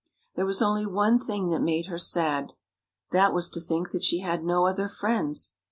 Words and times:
There 0.33 0.47
was 0.47 0.63
only 0.63 0.87
one 0.87 1.19
thing 1.19 1.49
that 1.49 1.61
made 1.61 1.85
her 1.85 1.99
sad: 1.99 2.53
that 3.11 3.35
was 3.35 3.49
to 3.49 3.59
think 3.59 3.91
that 3.91 4.03
she 4.03 4.21
had 4.21 4.43
no 4.43 4.65
other 4.65 4.87
friends. 4.89 5.53